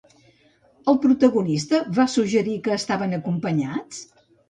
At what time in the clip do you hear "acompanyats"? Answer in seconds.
3.23-4.05